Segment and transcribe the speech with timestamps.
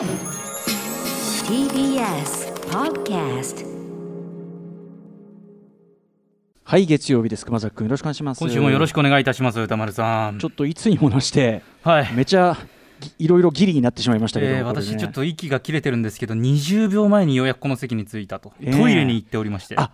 [0.00, 0.08] TBS
[2.70, 3.66] Podcast
[6.64, 7.44] はい月曜日です。
[7.44, 8.38] 熊崎君よろしくお願いします。
[8.38, 10.38] 今週もよろしくお願いいたします歌丸さん。
[10.38, 12.10] ちょっといつにも増してはい。
[12.14, 12.56] めちゃ
[12.98, 18.80] ぎいろいろギリになってしまいましたけど、えー私ちょっと息が切れてるんですけど20秒前にようやくこの席に着いたと、えー。
[18.80, 19.74] トイレに行っておりまして。
[19.76, 19.90] あ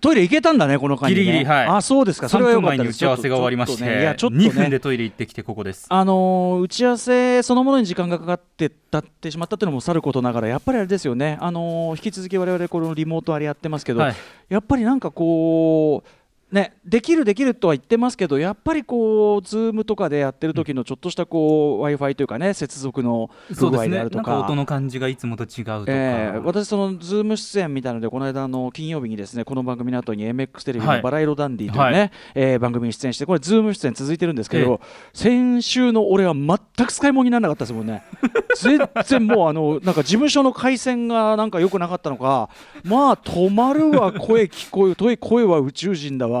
[0.00, 1.66] トイレ行けたんだねこの間に、ね、ギリギリはい。
[1.66, 2.28] あそうですか。
[2.28, 2.98] そ3れはよ分前に打かったです。
[2.98, 4.44] ち合わせが終わりましちょっとねいてやちょっとね。
[4.46, 5.86] 2分でトイレ行ってきてここです。
[5.88, 14.14] あのー打ち合わせそのものに時間がかかってたってしまったっていうのもさることながらやっぱりあれですよね、あのー引き続き我々このリモートあれやってますけど、はい。
[14.48, 16.08] やっぱりなんかこう
[16.52, 24.30] ね、できるできるとは言ってますけどやっぱりこうズームとかでやってる時のちょっとしたこう w i f i というかね接続の不具合であるとか。
[24.30, 31.02] なんか音の感じがいつもと違うとか、えー私、そのズーム出演みたいなので、この間あの金曜日にですねこの番組の後に MX テレビのはい。
[31.02, 34.80] バラ色ダンディというね、はえー番組に出演して、これ、ズーム出演続いてるんですけえど、
[35.14, 38.02] 先週の俺は全く使い物にならなかったですもんね、
[38.60, 42.50] 全然もうあの、なんか事務所の回線がなんか良くなかったのか、
[42.84, 46.39] まあ、止まるわ、声聞こえる、声は宇宙人だわ、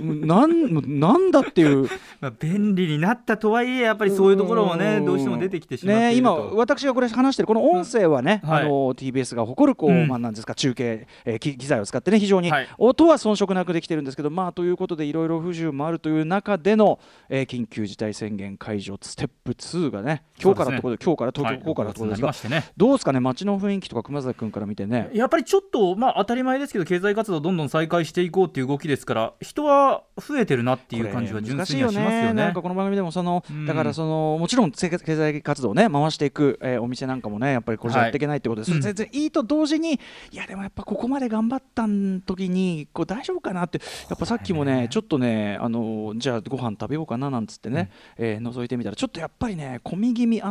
[0.00, 1.88] なんなんだっていう。
[2.20, 5.04] まあ、便利になったとはいえやっぱりそういうところもねうん。
[5.04, 8.50] どうしても出てきてしまってね、今と私がこれ話してるこの音声はね、うん。
[8.50, 8.62] はい。
[8.62, 10.08] あの TBS が誇るこう、うん。
[10.08, 12.68] まあなんですか中継、えー機機材を使ってね非常にはい。
[12.78, 21.58] 音は遜色なくできてるんですけど、まあということでいろいろ不自由もあるという中での、えー緊急事態宣言解除ステップ2がね今日からってことで今日から東はい。
[21.58, 22.64] 京、今日からってことですが、ね。
[22.76, 25.10] どうですかね街の雰囲気とか熊崎君から見てね。
[25.14, 32.32] やっぱりちょっと、まあ、当たり前ですけど経済活動どんどん再開していこうっていう動きですから人は増えてるなっていう感じは純粋にはしますよね。
[32.34, 33.66] なんかこの番組でもその、うん。
[33.66, 39.98] だからそのもちろん経経済活動をね回していく、えーお店なんかもねやっぱりこれじゃやっていけないってことです、はい全然いいと同時にい
[40.32, 41.86] やでもやっぱここまで頑張った
[42.26, 50.44] 時にこう大丈夫かなってやっぱさっきもねちょっとねあのじゃあご飯食べようかななんつってね、えー覗いてみたらちょっとやっぱりね込み気味や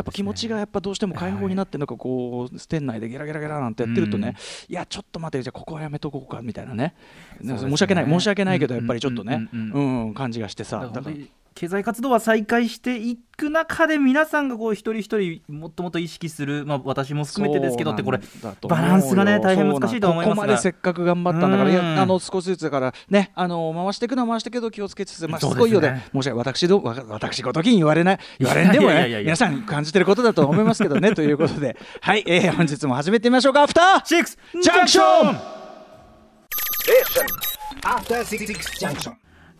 [0.00, 4.34] っぱ気持ちがやっぱどうしても解放になってなんかこう店内でゲラゲラゲラなんてやってるとね、
[4.68, 6.94] いやちょっと待ってじゃあここはやめとこうかみたいなね
[7.70, 8.06] 申し訳ない。
[8.06, 9.48] 申し訳ないけどやっぱりちょっとね。
[9.52, 11.16] うん感じがしてださだから。
[11.56, 18.20] 経済活動は再開していく中で皆さんがこう一人一人もっともっと意識する、まあ、私も含めてですけどってこれ
[18.68, 21.94] バランスがね大変難しいと思いますここまでせっかく頑張ったんだからいうん。
[21.96, 31.78] やあの少しずつだからねあの回していくのは回していくけど気をつけつつまあいようで申し訳私どわ私ごときに言われない言われんでもね皆さん感じてることだと思いますけどねということで。
[32.02, 33.62] はい、えー本日も始めてみましょうか。
[33.62, 34.06] アフター!
[34.06, 35.36] シックスジャンクション.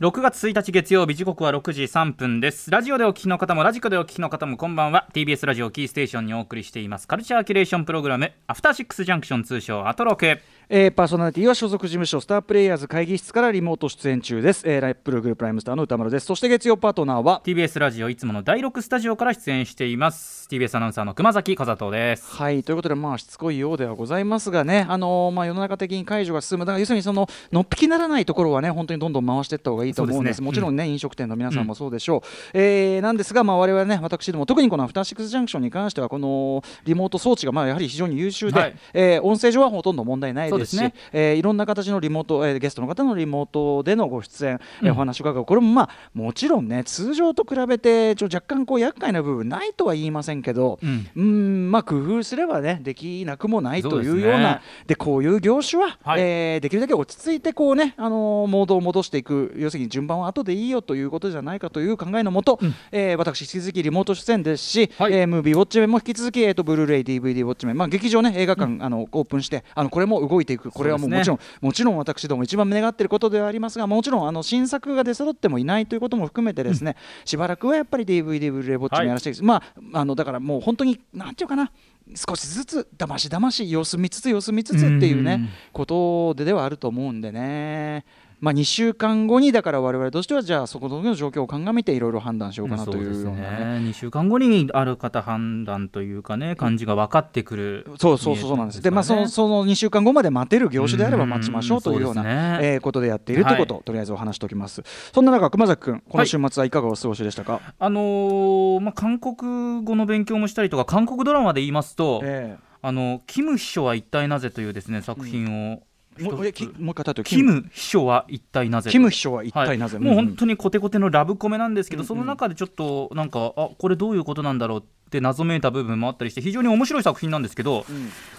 [0.01, 2.73] 6月1日月曜日時刻は6時3分です。
[2.73, 5.09] ラジオでお聞きの方もラジコでお聞きの方もこんばんは。
[5.15, 7.07] TBS ラジオキーステーションにお送りしています。
[7.07, 10.41] カルチャーキュレーションプログラムアフターシックスジャンクション通称アトロク。
[10.69, 16.27] えーパーソナリティは所属事務所スタープレイヤーズ会議室からリモート出演中です、えーライプルグループライムスターの歌丸です。
[16.27, 20.49] そして月曜パートナーは TBS ラジオいつもの第6スタジオから出演しています。
[20.51, 22.35] TBS アナウンサーの熊崎和人です。
[22.35, 30.47] はいということで、まあ、しつこいようではございますがね、あのーまあ、世の中的に解除が進む、だから要するにそののっぴきならないところはね、本当にどんどん回していった方がいいと思うんです、ね。
[30.47, 32.21] もちろんね、飲食店の皆さんもそうでしょう。
[32.55, 38.77] えーなんですが、まあ、我々ね、私ども、特にこのアフターシックスジャンクションに関しては、このリモート装置がまあやはり非常に優秀で、はい。
[38.95, 41.01] えー音声上はほとんど問題ないですし、そうですね。
[41.13, 51.07] えーいろんな形のリモート、えーゲストの方のリモートでのご出演、えーお話を伺う、これもまあ、もちろんね、通常と比べて、ちょ若干こう厄介な部分ないとは言いませんけど、うん。
[51.17, 56.21] うんまあ工夫すればねできなくもないというようなでこういう業種は、はい。
[56.21, 62.59] えーできるだけ落ち着いてこうねあのーモードを戻していく要するに順番は後でいいよということじゃないかという考えのもと、
[62.93, 65.13] えー私引き続きリモート出演ですし、はい。
[65.13, 70.71] えームービーウォッチメンも引き続きえっ、とブルーレイ DVD ウォッチメンまあ劇場ね映画館、あのオープンしてあのこれも動いていく。
[70.71, 79.63] これはもうもちろん、もちろん私ども一番願っていることではありますがもちろんあの新作が出揃ってもいないということも含めてですね、しばらくはやっぱり DVD ブルーレイウォッチメンやらせて、ま
[79.95, 81.71] ああのだからもう本当になんていうかな
[82.15, 85.49] 少しずつだましだまし様子見つつ様子見つつっていうね、うん。
[85.73, 88.05] ことでではあると思うんでね。
[88.41, 93.41] まあ、2週間後にだから我々としてはじゃあそこの状況を鑑みていろいろ判断しようかなというようなね。
[93.41, 98.83] ね2週間後にある方判断というかね感じが分かってくるそうそうそうそうなんです。
[98.83, 104.83] で、まあ、その、その2週間後まで待てる業種であれば待ちましょうというような、うんそうねえーことでやっているということを、とりあえずお話しておきます。
[105.13, 107.61] そんな中、熊崎君、この週末はいかがお過ごしでしたか？
[107.79, 115.81] あのーまあ、韓国語の勉強もしたりとか韓国ドラマで言いますと「えあのキム秘書は一体なぜ?」というですね作品をえ
[116.19, 118.91] もう一回タイトルキム秘書は一体なぜ？
[118.91, 120.07] キム秘書は一体なぜ、はい。
[120.07, 122.07] もう本当ににコテコテのラブコメなんですけど、うんうん。
[122.07, 127.85] その中でちょっとなんかあこれどういうことなんだろうって謎めいた部分もあったりして非常に面白い作品なんですけど、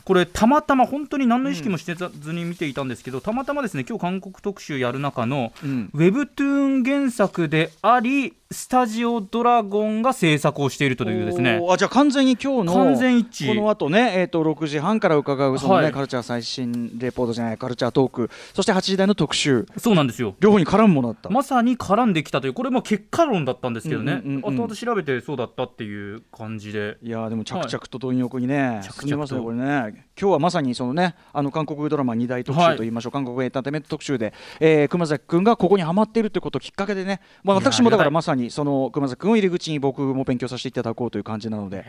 [0.03, 5.89] これたまたま本当に何の意識もしてずに見ていたんですけど、たまたまですね今日韓国特集やる中のうん。
[5.93, 11.61] ウェブトゥーン原作でありスタジオドラゴンが制作をしているというですね。
[11.69, 13.47] あじゃあ完全に今日の完全一致。
[13.49, 15.91] この後ね、えー、と6時半から伺うその、ねはい。
[15.91, 18.29] カルチャー最新レポートじゃないカルチャートーク。
[18.53, 19.65] そして8時台の特集。
[19.77, 20.33] そうなんですよ。
[20.39, 26.97] 両方に絡むものだった、まさに絡んできたというこれも結果論だったんですけどね、後々調べてそうだったっていう感じで。
[27.03, 28.93] いやーでも着々と貪欲にね、着々と。
[29.01, 30.05] 進んでますねこれね。
[30.19, 41.85] 今日はまさにそのねあの韓国ドラマ2大特集といいましょう、韓国エンターテインメント特集で、えー熊崎君がここにはまっているということをきっかけでね、まあ、私もだからまさにその熊崎君を入り口に僕も勉強させていただこうという感じなので。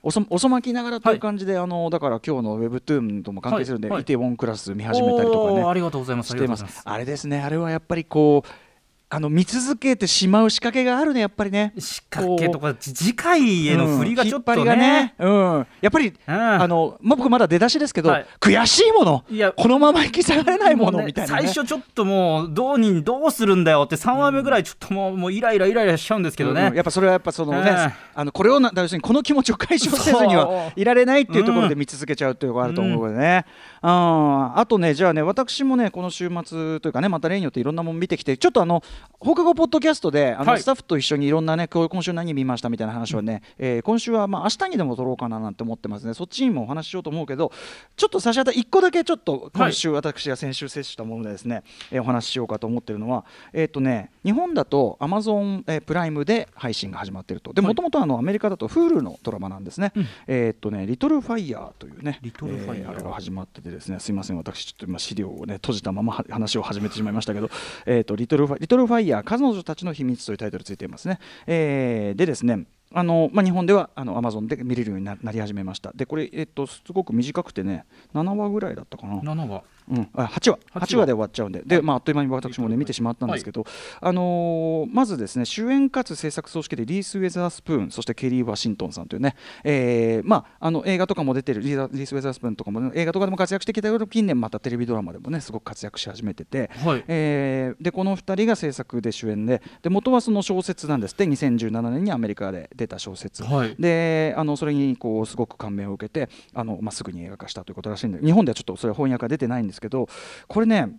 [0.00, 3.96] おそ遅まきながらという感じで、あのだから今日のウェブトゥーンとも関係するんで、はい。
[3.96, 5.62] はいイテウォンクラス見始めたりとかね。
[5.64, 6.28] ありがとうございます。
[6.28, 6.82] していますありがとうございます。
[6.88, 8.67] あれですねあれはやっぱりこう
[9.10, 11.72] あの見続けてしまう仕掛けがあるねやっぱりね。
[11.78, 18.26] 仕掛けとかじ次回への振りがちょっとうんね,、うん、やっぱり、うんあのまあ、僕まだ出だしですけど、はい。
[18.38, 19.24] 悔しいもの。
[19.30, 19.52] いや。
[19.52, 26.74] このまま引き下がれないものみたいな、ね、最初ちょっともうどうにどうするんだよって3話目ぐらいちょっともう,、もうイライライライラしちゃうんですけどね、うん。
[26.74, 30.72] やっぱそれはやっぱそのね、ええあのこれをな要するにこの気持ちを解消せずにそはう。
[30.74, 33.46] いられないっていうところで見続けちゃうっていうのがあると思うのでね、
[33.80, 38.82] あーあとねじゃあね私もねこの週末というかねまた例によっていろんなもの見てきてちょっとあの
[39.20, 40.60] 放課後ポッドキャストであの、はい。
[40.60, 46.14] スタッフと一緒にいろんなね今週何見ましたみたいな話をね、えー今週はまあ明日にでも撮ろうかななんて思ってますね。
[46.14, 47.50] そっちにもお話ししようと思うけど
[47.96, 57.52] ちょっと差し当たり1個だけちょっと今週私が先週摂取したものでですね、えーお話ししようかと思ってるのはえっ、とね日本だとアマゾン、えープライムで配信が始まってると。
[57.52, 59.92] でもともとアメリカだと Hulu のドラマなんですね、
[60.28, 63.98] えっ、とね「リトルファイヤーというねリトルファイヤーえーあれが始まっててですね。
[63.98, 67.50] すいません私ちょっと今資料をね閉じたままは話を始めてしまいましたけど
[67.86, 75.92] 「えー、とリトルファイリトルファイヤー彼女たちの秘密」というタイトルついていますね、えーでですねあのまあ、日本ではあの Amazon で見れるようにななり始めました。
[75.94, 79.18] でこれ、えっとすごく短くてね7話ぐらいだったかな。
[79.18, 79.62] 7話。
[79.90, 80.58] うん、あ8話。
[80.70, 80.96] 八話。
[80.96, 81.62] 8話で終わっちゃうんで。
[81.64, 83.64] で、まあ、あっという間に私もね見てしまったんですけど、
[84.00, 97.04] あのーまずですね主演かつ制作総指揮でリース・ウェザースプーンそしてケリー・ワシントンさんというね、えーまあ、あの映画とかも出てるリース・ウェザースプーンとかも、ね、映画とかでも活躍してきたけど近年またテレビドラマでもねすごく活躍し始めてて、はい。
[97.08, 101.28] えーでこの2人が制作で主演でで元はその小説なんですって。
[101.28, 103.76] 2017年にアメリカで出た小説、はい。
[103.78, 110.08] であのそれにこうすごく感銘を受けてあの、まあ、すぐに映画化したということらしいんで日本ではちょっとそれは翻訳が出てないんですけど
[110.46, 110.98] これね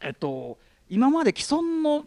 [0.00, 2.06] えっと今まで既存の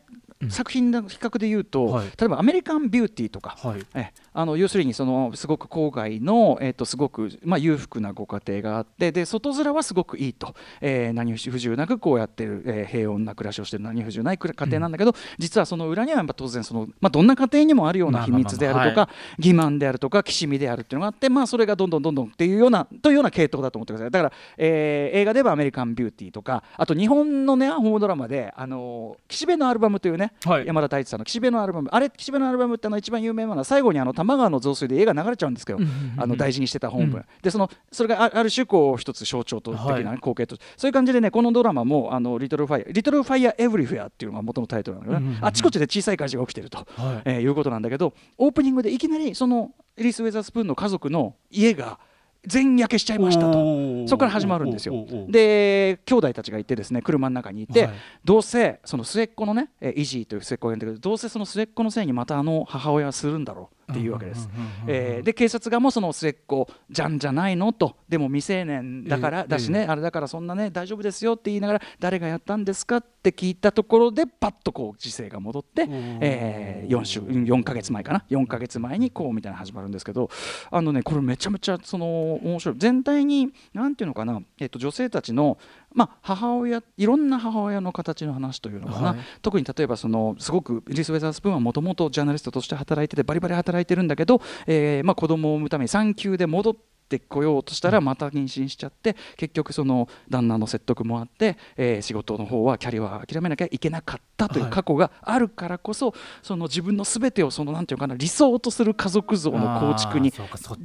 [0.50, 2.08] 作品の比較で言うと、はい。
[2.08, 3.82] 例えば「アメリカン・ビューティー」とか、はい。
[3.94, 24.12] えあの要するにそのすごく郊外の、えっとすごく、まあ、裕福なご家庭があってで外面はすごくいいと、えー何不自由なくこうやってる、えー平穏な暮らしをしてる何不自由ない家庭なんだけど、実はその裏にはやっぱ当然その、まあ、どんな家庭にもあるような秘密であるとまあまあまあか欺瞞であるとかきしみであるっていうのがあって、まあ、それがどんどんどんどんっていうようなというような系統だと思ってください。
[24.12, 30.66] だから、えー映画では「アメリカン・ビューティー」とかあと日本のねホームドラマで「あの岸辺のアルバム」というね、はい。
[30.66, 31.90] 山田太一さんの岸辺のアルバム。
[31.92, 35.80] あれ岸辺のアルバムってあの一番有名なのは最後にあの多摩川の増水で絵が流れちゃうんですけど、
[36.18, 37.26] あの大事にしてた本文、うん。
[37.42, 40.04] でそのそれがあある種こう一つ象徴的な、はい。
[40.18, 40.58] 光景と。
[40.78, 45.46] そういう感じでねこのドラマもあのリトルファイアリトルファイアエブリフェアっていうのが元のタイトルなんだけどね、うんうんうん。
[45.46, 46.88] あちこちで小さい火事が起きてると、はい。
[47.26, 52.00] えーいうことなんだけどオープニングでいきなりそのリース・ウェザースプーンの家族の家が
[52.46, 54.08] 全焼けしちゃいましたと。
[54.08, 55.06] そこから始まるんですよ。
[55.30, 57.94] で兄弟たちがいてですね車の中にいて、はい。
[58.24, 64.50] どうせその末っ子のねえーイジーという末っ子がいるんだけどどうせその末っ子のせいにまたあの母親はするんだろうっていうわけです。
[64.88, 67.96] えーで警察側もその末っ子じゃんじゃないのと。
[68.10, 80.30] でも未成年だから、ええだしね、あれだからそんなね大丈夫ですよって言いながら誰がやったんですかって聞いたところでパッとこう時勢が戻って、えー、4週4ヶ月前かな？4ヶ月前にこうみたいなの始まるんですけど
[80.70, 82.76] あのねこれめちゃめちゃその面白い。
[82.78, 85.58] 全体になんていうのかな、えっと女性たちの
[85.94, 89.20] まあ母親いろんな母親の形の話というのかな、はい。
[89.42, 96.82] 特に例えばそのすごくリリス・ウェザースプーンはもともとジャーナリストとして働いててバリバリ働いてるんだけど、えーまあ、子供を産むために産休で戻って
[97.20, 110.34] こようとしたらまた妊娠しちゃって結局その旦那の説得もあって、えー仕事の方はキャリアは諦めなきゃいけなかったという過去があるからこそ、その自分の全てをそのなんていうのかな理想とする家族像の構築に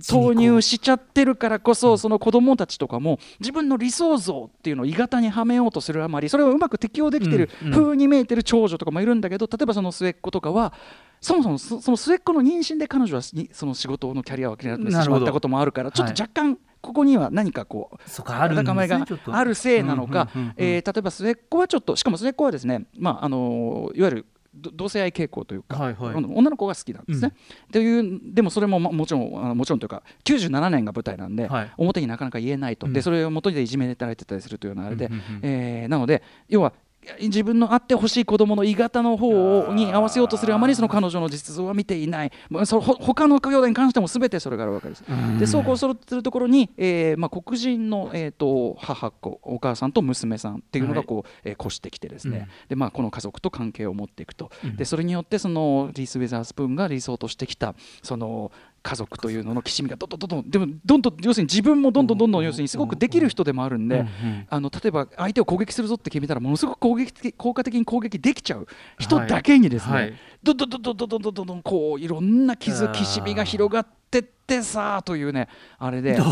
[0.09, 10.73] 投入しちゃってるからこそ、その子供たちとかも自分の理想像っていうのを鋳型にはめようとするあまりそれをうまく適応できてる風に見えてる長女とかもいるんだけど例えばその末っ子とかは
[11.21, 19.07] そもそもそその末っ子の妊娠で彼女はにその仕事のキャリアを諦めてしまったこともあるからちょっと若干ここには何かこうそうかあるんですね高めが
[19.39, 20.55] あるせいなのかうんうんうんうん。
[20.57, 26.15] えー例えば末っ子はちょっとしかも末っ子はですねまああのいわゆるど同性愛傾向というか、はいはい。
[26.15, 27.33] 女の子が好きなんですね。
[27.73, 31.73] というでもそれもまもちろんあのもちろんというか97年が舞台なんで、はい。
[31.77, 32.93] 表になかなか言えないと、うん。
[32.93, 35.25] でそれを元でいじめられてたりするというようなあれで、うんうんうん。
[35.43, 36.73] えーなので要は
[37.21, 45.05] 自分のあってほしい子供の鋳型の方をに合わせようとするあまりその彼女の実像は見ていない、まあ、そほ他の兄弟に関しても全てそれがあるわけです。
[45.39, 52.69] でそうこう揃ってるところに、えーまあ、黒人の、えー、と母子お母さんと娘さんっていうのがこう、えー越してきてですね、うん。
[52.69, 58.53] でまあ、この家族と関係を持っていくと、でそれによってそのリース・ウェザースプーンが理想としてきたその
[58.87, 64.07] 家族というののきしみがどんどんどんどんでもどんどん要するに自分もどんどんどんどん要するにすごくできる人でもあるんで、
[64.49, 68.69] あの例えば相手を攻撃するぞって決めたらものすごく攻撃的効果的に攻撃できちゃう
[69.01, 76.17] 人だけにですね、はいはいどどどどどどどどどこういろんな傷きしみが広がってってさあというねあれで。
[76.17, 76.25] ど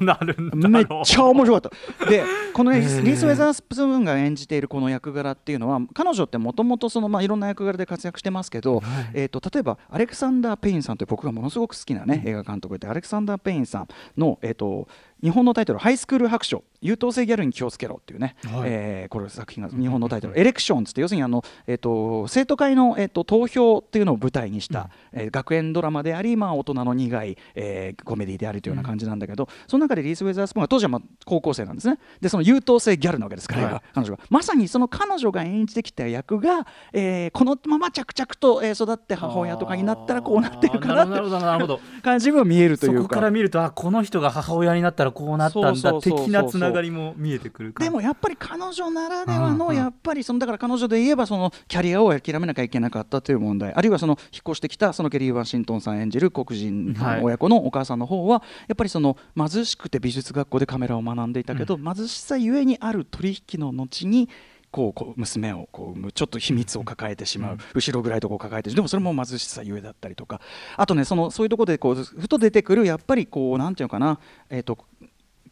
[0.00, 2.10] うなるんだめっちゃ面白かった。
[2.10, 6.88] で、このリース・ウェザースプーンが演じているこの役柄っていうのは、彼女ってもともと
[7.22, 8.82] いろんな役柄で活躍してますけど、
[9.14, 14.88] えっ、と例えばアレクサンダー・ペインさんという僕がものすごく好きなね映画監督でアレクサンダー・ペインさんのえっ、と
[15.22, 18.62] 日本のタイトル「ハイスクール白書優等生ギャルに気をつけろ」っていうね、はい。
[18.66, 31.98] えーこれ作品が日本のタイトル「エレクション」つって要するにあの、えー、と生徒会の、えー、と投票っていうのを舞台にした、えー学園ドラマであり、まあ、大人の苦い、えーコメディでありというような感じなんだけど、その中でリース・ウェザースプーンは当時はまあ高校生なんですね。
[32.20, 33.80] でその優等生ギャルなわけですから、はい。
[33.94, 43.02] 彼女がまさにその彼女が演じてきた役が、えーこのまま着々と、えー育って母親とかになったらこうなってるかなってなるほどなるほど 感じが見えるというか。
[43.02, 53.72] そこから見るとあこの人が母親になったらこうなったんだ的なつながりも見えてくるかでもやっぱり彼女ならではのやっぱりそのだから彼女で言えばそのキャリアを諦めなきゃいけなかったという問題。
[53.72, 64.28] あるいはその引っ越してきたそのケリー・ワシントンさん演じる黒人はい親子のお母さんの方はやっぱりその貧しくて美術学校でカメラを学んでいたけど貧しさゆえにある取引の後に
[64.74, 70.40] こうこう娘をこう産むちょっと秘密を抱えてしまう、後ろ暗いところを抱えてでもそれも貧しさゆえだったりとか。
[70.76, 74.18] あとねそのそういうところでこうふと出てくるやっぱりこうなんていうのかな、
[74.50, 74.76] えー、と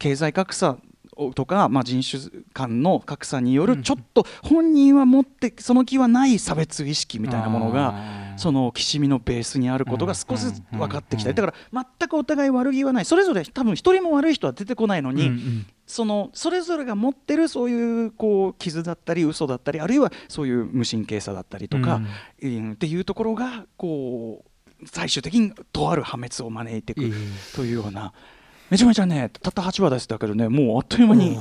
[0.01, 0.77] 経済格差
[1.37, 7.95] とか、まあ、人種間の格差によるちょっと本人は持ってその気はない差別意識みたいなものが
[8.37, 11.37] そのきしみのベースにあることが少しずつ分かってきたり。
[11.37, 13.05] だから全くお互い悪気はない。
[13.05, 15.31] それぞれ多分一人も悪い人は出てこないのに、
[15.93, 22.01] そのそれぞれが持ってるそういうこう傷だったり嘘だったりあるいはそういう無神経さだったりとか、
[22.43, 22.73] うん。
[22.73, 24.43] っていうところがこ
[24.83, 27.11] う最終的にとある破滅を招いていくええ
[27.55, 28.15] というような
[28.71, 31.39] めちゃめちゃねたった8話でしたけどねもうあっという間に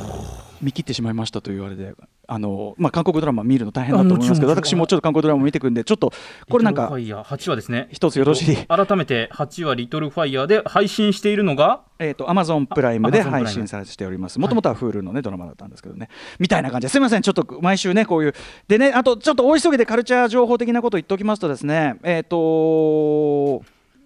[0.62, 1.94] 見切ってしまいましたというあれで
[2.28, 6.14] あの、まあ、韓国ドラマ見るの大変だと思いますけど私もちょっと韓国ドラマ見てくんでちょっと
[6.50, 14.40] これなんかリトルファイヤー8話ですね一つよろしい改めて8話リトルファイヤーで配信しているのがえー、と Amazon プライムであ Amazon プライム配信されております。
[14.40, 16.10] もともとは Hulu の、ね、ドラマだったんですけどね。
[16.40, 18.34] みたいな感じですみません、ちょっと毎週ね、こういう。
[18.68, 22.38] でね、あとちょっと大急ぎでカルチャー情報的なことを言っておきますとですね、えっ、と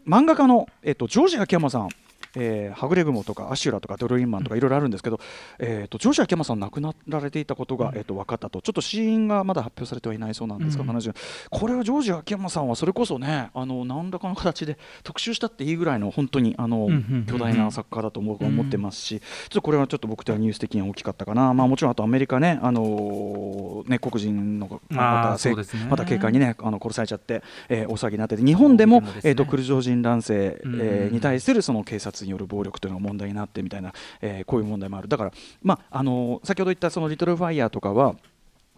[0.06, 1.90] 漫画家の、えー、とジョージ秋山さん。
[2.36, 5.20] えーはぐれ雲とかアシュラとかドルインマンとかいろいろあるんですけど、
[5.60, 8.62] えー、とジョージ秋山さん亡くなられていたことが、えー、と分かったと。
[8.62, 10.90] ちょっと死因がまだ発表されてはいないそうなんですが、うん。
[10.90, 11.14] 70
[11.50, 17.26] これはジョージ秋山さんはそれこそねあの何らかの形で特集したっていいぐらいの本当にあの、うんうんうんうん。
[17.26, 25.56] 巨大な作家だと僕は思ってますし、ちょっとこれはちょっと僕ではニュース的には大きかったかな、まあ、もちろんあとアメリカね、あのーね黒人のまたね。
[25.90, 29.08] また警官にねあの殺されちゃって、えー大騒ぎになってて日本でもね。
[29.24, 30.80] えー、とクルド人男性、うん。
[30.82, 35.08] えーに対するその警察による暴力というのが問題になってみたいな、えーこういう問題もある。
[35.08, 35.32] だから、
[35.64, 38.16] まああの先ほど言ったその「リトル・ファイヤー」とかは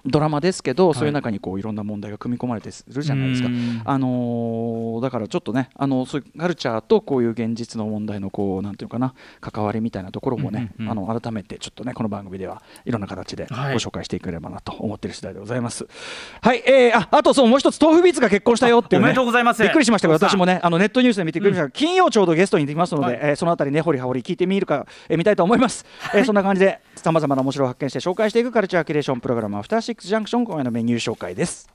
[0.07, 0.93] ドラマですけど、い。
[0.93, 3.47] そういう中にこういろんな問題が組み込まれてするじゃないですか。
[3.47, 3.81] うん。
[3.83, 12.91] あのーだからちょっとね、あのそういうカルチャーとこういう現実の問題のこうなんていうのかな関わりみたいなところもね、うんうんうんあの改めてちょっとねこの番組ではい。
[12.91, 15.87] ろんな形でごはい紹介していければなと思っている次第でございます。
[16.41, 19.61] はい、えー、ああとそうもう一つ豆腐ビーツが結婚したよっていう、ね、おめでとうございます。
[19.61, 21.65] びっくりしましたけど私もねあのネットニュースで見てくれました。
[21.65, 23.19] が、金曜ちょうどゲストにできますので、はい。
[23.21, 25.85] えーそのあたりね掘り葉掘り聞いてみるか、えー見たいと思います。
[26.13, 31.67] えーそんな感じでさまざまな面白を発見して紹介していくカルチャーキュレーションプログラムアフターシックスジャンクション今夜のメニュー紹介です。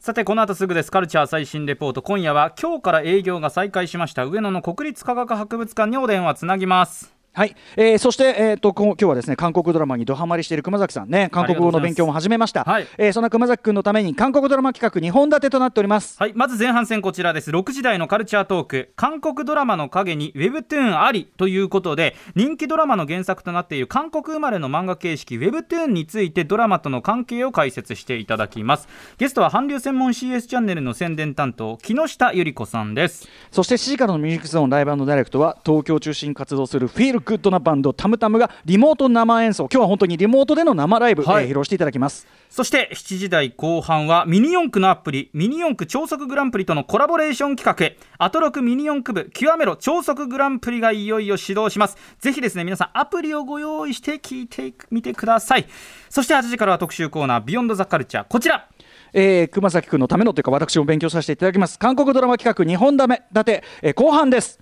[0.00, 0.90] さてこの後すぐです。
[0.90, 2.00] カルチャー最新レポート。
[2.00, 4.24] 今夜は今日から営業が再開しました。
[4.24, 7.11] 上野の国立科学博物館にお電話つなぎます。
[7.34, 11.30] はい、えーそして、えー、とこ今日はですね韓国ドラマにドハマりしている熊崎さんね。
[11.32, 12.62] 韓国語の勉強も始めました。
[12.64, 12.86] はい。
[12.98, 16.16] えーそんな熊崎君のために韓国ドラマ企画2本立てとなっております。
[16.18, 16.32] はい。
[16.34, 17.50] まず前半戦こちらです。
[17.50, 18.92] 6時台のカルチャートーク。
[18.96, 28.88] 韓国ドラマの影にウェブトゥーンありということで人気ドラマの原作となっている韓国生まれの漫画形式ウェブトゥーンについてドラマとの関係を解説していただきます。
[29.16, 33.26] ゲストは韓流専門 CS チャンネルの宣伝担当木下ゆり子さんです。
[33.50, 39.68] そして7時からのミュージックゾーンライブダイレクトは東京を中心に活動するフィールグッドなバンドタムタムがリモート生演奏。
[39.72, 41.44] 今日は本当にリモートでの生ライブ、はい。
[41.44, 42.26] えー披露していただきます。
[42.50, 48.04] そして7時台後半はミニ四駆のアプリミニ四駆超速グランプリとのコラボレーション企画。
[48.18, 51.96] アトロクミニ四駆部極めろ超速グランプリがいよいよ始動します。
[52.18, 55.66] ぜひですね皆さんアプリをご用意して聞いてみてください。
[56.08, 58.68] そして8時からは特集コーナービヨンドザカルチャーこちら。
[59.14, 61.78] えー熊崎君のためのというか私も勉強させていただきます。
[61.78, 64.58] 韓国ドラマ企画2本立て、えー後半です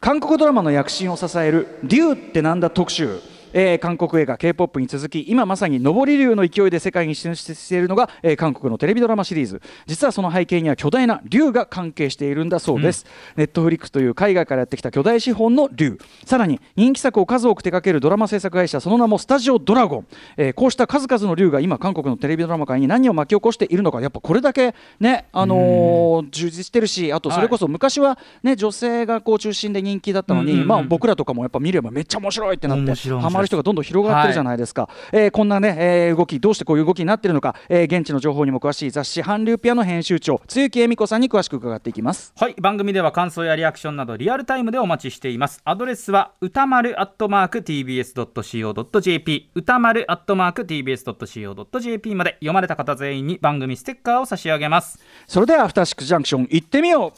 [0.00, 3.20] 韓国ドラマの躍進を支える「竜ってなんだ特集」
[3.52, 9.60] えー韓国映画 k p o p に続き今まさに上り竜の勢いで世界に進出しているのが、えー韓国のテレビドラマシリーズ。
[9.86, 15.98] 実はその背景には巨大な竜が関係しているんだそうです、ネットフリックスという海外からやってきた巨大資本の竜。
[16.24, 32.94] さらに人気作を数多く手掛けるドラマ制作会社その名もスタジオドラゴン、えーこうした数々の竜が今韓国のテレビドラマ界に何を巻き起こしているのかやっぱこれだけねあのー充実してるしあとそれこそ昔はね女性がこう中心で人気だったのに、まあ僕らとかもやっぱ見ればめっちゃ面白いってなって
[33.40, 42.32] る人がどんどん広がってるじゃないですか、えーこんなね、えー動きどうしてこういう動きになってるのか、えー現地の情報にも詳しい雑誌韓流ピアの編集長露木恵美子さんに詳しく伺っていきます。
[42.36, 45.60] はい番組では感想やリアクションなどリアルタイムでお待ちしています。
[45.64, 52.40] アドレスは歌丸アットマーク TBS.CO.JP 歌丸アットマーク TBS.CO.JP まで。
[52.40, 54.98] 読まれた方全員に番組ステッカーを差し上げます。
[55.26, 57.12] それではアフターシックスジャンクション行ってみよう。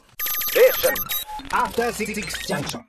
[1.53, 2.13] After Six
[2.47, 2.79] Junction.